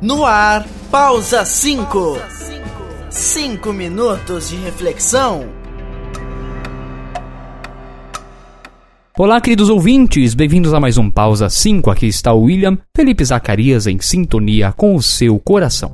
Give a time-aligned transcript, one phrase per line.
[0.00, 2.18] No ar, pausa 5.
[3.10, 5.48] 5 minutos de reflexão.
[9.18, 11.90] Olá, queridos ouvintes, bem-vindos a mais um Pausa 5.
[11.90, 15.90] Aqui está o William Felipe Zacarias em sintonia com o seu coração.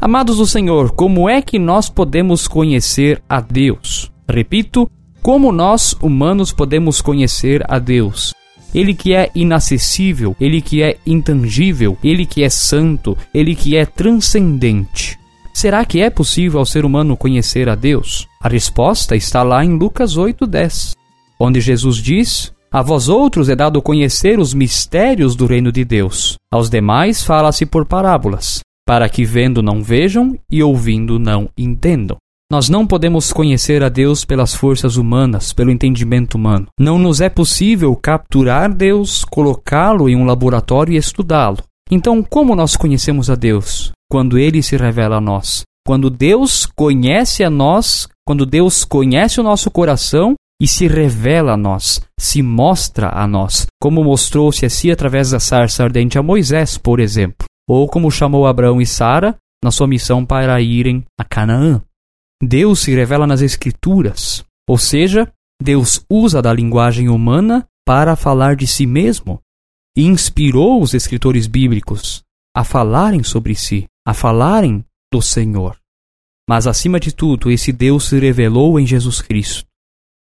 [0.00, 4.10] Amados do Senhor, como é que nós podemos conhecer a Deus?
[4.28, 4.90] Repito,
[5.22, 8.34] como nós humanos podemos conhecer a Deus?
[8.74, 13.86] Ele que é inacessível, ele que é intangível, ele que é santo, ele que é
[13.86, 15.18] transcendente.
[15.52, 18.28] Será que é possível ao ser humano conhecer a Deus?
[18.40, 20.94] A resposta está lá em Lucas 8:10,
[21.40, 26.36] onde Jesus diz: A vós outros é dado conhecer os mistérios do reino de Deus.
[26.52, 32.16] Aos demais fala-se por parábolas, para que vendo não vejam e ouvindo não entendam.
[32.50, 36.66] Nós não podemos conhecer a Deus pelas forças humanas, pelo entendimento humano.
[36.80, 41.58] Não nos é possível capturar Deus, colocá-lo em um laboratório e estudá-lo.
[41.90, 43.92] Então, como nós conhecemos a Deus?
[44.10, 45.62] Quando ele se revela a nós.
[45.86, 51.56] Quando Deus conhece a nós, quando Deus conhece o nosso coração e se revela a
[51.56, 56.98] nós, se mostra a nós, como mostrou-se assim através da sarça ardente a Moisés, por
[56.98, 61.82] exemplo, ou como chamou Abraão e Sara na sua missão para irem a Canaã.
[62.42, 68.66] Deus se revela nas Escrituras, ou seja, Deus usa da linguagem humana para falar de
[68.66, 69.40] si mesmo
[69.96, 72.22] e inspirou os escritores bíblicos
[72.56, 75.76] a falarem sobre si, a falarem do Senhor.
[76.48, 79.66] Mas acima de tudo, esse Deus se revelou em Jesus Cristo.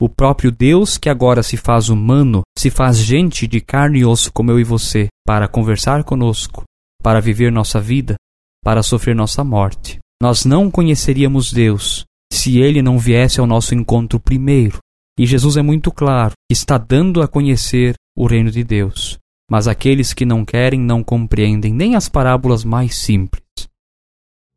[0.00, 4.32] O próprio Deus que agora se faz humano, se faz gente de carne e osso
[4.32, 6.64] como eu e você, para conversar conosco,
[7.02, 8.16] para viver nossa vida,
[8.64, 9.99] para sofrer nossa morte.
[10.22, 14.78] Nós não conheceríamos Deus se ele não viesse ao nosso encontro primeiro.
[15.18, 19.18] E Jesus é muito claro está dando a conhecer o reino de Deus.
[19.50, 23.42] Mas aqueles que não querem não compreendem nem as parábolas mais simples.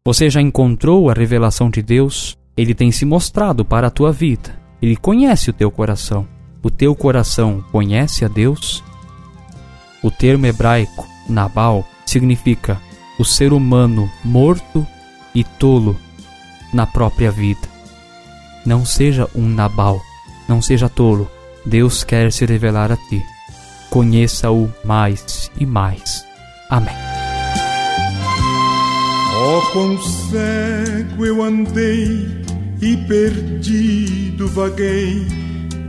[0.05, 2.37] Você já encontrou a revelação de Deus?
[2.57, 4.59] Ele tem se mostrado para a tua vida.
[4.81, 6.27] Ele conhece o teu coração.
[6.61, 8.83] O teu coração conhece a Deus?
[10.03, 12.79] O termo hebraico Nabal significa
[13.17, 14.85] o ser humano morto
[15.33, 15.99] e tolo
[16.73, 17.67] na própria vida.
[18.65, 20.01] Não seja um Nabal,
[20.47, 21.29] não seja tolo.
[21.65, 23.21] Deus quer se revelar a ti.
[23.89, 26.25] Conheça-o mais e mais.
[26.69, 26.95] Amém.
[29.45, 32.43] Oh, quão cego eu andei
[32.81, 35.27] e perdido vaguei,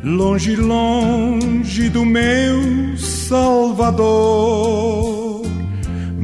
[0.03, 4.05] longe, longe do meu Salvador.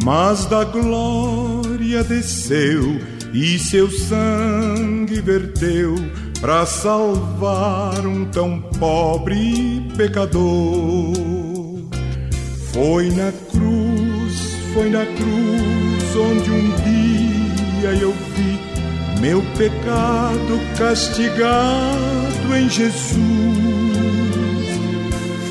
[0.03, 1.60] Mas da glória
[1.99, 3.01] desceu
[3.33, 5.95] e seu sangue verteu
[6.41, 11.13] para salvar um tão pobre pecador.
[12.73, 22.69] Foi na cruz, foi na cruz onde um dia eu vi meu pecado castigado em
[22.71, 23.19] Jesus.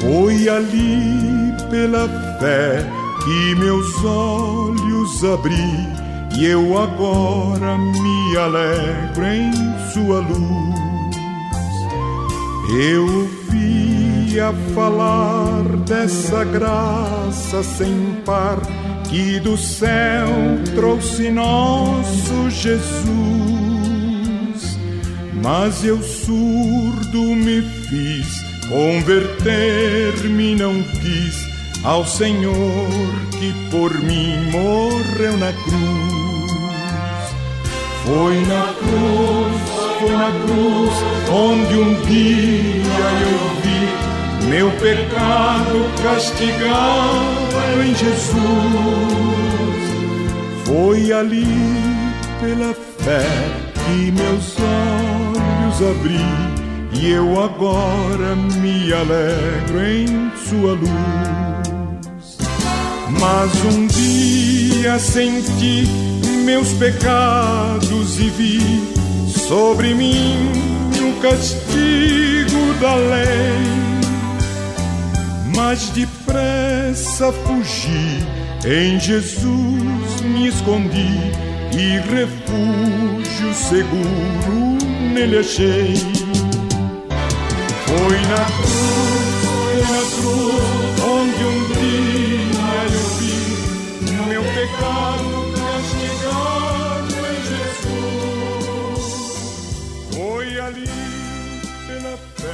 [0.01, 2.07] Foi ali pela
[2.39, 2.83] fé
[3.23, 5.98] que meus olhos abri
[6.37, 9.51] e eu agora me alegro em
[9.91, 10.79] sua luz.
[12.71, 18.59] Eu ouvia falar dessa graça sem par
[19.09, 20.29] que do céu
[20.75, 23.09] trouxe nosso Jesus.
[25.43, 31.48] Mas eu surdo me fiz, converter-me não quis
[31.83, 32.89] ao Senhor
[33.31, 36.49] que por mim morreu na cruz.
[38.05, 39.61] Foi na cruz,
[39.99, 40.93] foi na cruz,
[41.29, 43.79] onde um dia eu vi
[44.49, 48.39] meu pecado castigado em Jesus.
[50.65, 51.45] Foi ali
[52.41, 53.25] pela fé
[53.73, 56.59] que meus olhos abri.
[56.91, 61.68] E eu agora me alegro em sua luz.
[63.19, 65.85] Mas um dia senti
[66.45, 68.93] meus pecados e vi
[69.27, 70.51] sobre mim
[71.01, 73.89] o castigo da lei.
[75.55, 78.25] Mas depressa fugi,
[78.65, 81.19] em Jesus me escondi
[81.75, 84.77] e refúgio seguro
[85.13, 85.93] nele achei.
[87.85, 90.68] Foi na cruz, foi na cruz,
[100.59, 100.85] Ali
[101.87, 102.53] pela fé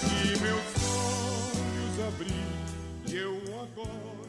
[0.00, 2.40] que meus olhos abri
[3.10, 4.27] eu agora